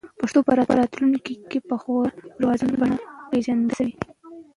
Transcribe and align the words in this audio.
پښتو 0.19 0.39
به 0.45 0.63
په 0.69 0.73
راتلونکي 0.79 1.33
کې 1.49 1.59
په 1.69 1.75
خورا 1.81 2.11
روانه 2.41 2.65
بڼه 2.79 2.97
وپیژندل 3.21 3.71
شي. 3.77 3.89